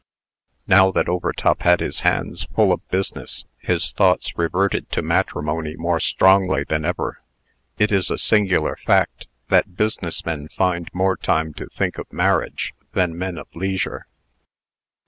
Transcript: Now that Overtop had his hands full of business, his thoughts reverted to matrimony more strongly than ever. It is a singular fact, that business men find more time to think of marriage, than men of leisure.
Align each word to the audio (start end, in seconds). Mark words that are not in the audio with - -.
Now 0.65 0.89
that 0.93 1.07
Overtop 1.07 1.61
had 1.61 1.79
his 1.79 1.99
hands 1.99 2.47
full 2.55 2.71
of 2.73 2.89
business, 2.89 3.45
his 3.59 3.91
thoughts 3.91 4.35
reverted 4.35 4.89
to 4.93 5.03
matrimony 5.03 5.75
more 5.75 5.99
strongly 5.99 6.63
than 6.63 6.85
ever. 6.85 7.21
It 7.77 7.91
is 7.91 8.09
a 8.09 8.17
singular 8.17 8.75
fact, 8.77 9.27
that 9.49 9.75
business 9.77 10.25
men 10.25 10.47
find 10.49 10.89
more 10.91 11.17
time 11.17 11.53
to 11.53 11.67
think 11.67 11.99
of 11.99 12.11
marriage, 12.11 12.73
than 12.93 13.15
men 13.15 13.37
of 13.37 13.47
leisure. 13.55 14.07